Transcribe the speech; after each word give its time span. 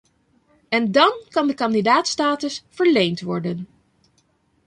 En 0.69 0.91
dan 0.91 1.23
kan 1.29 1.47
de 1.47 1.53
kandidaatsstatus 1.53 2.65
verleend 2.69 3.21
worden. 3.21 3.67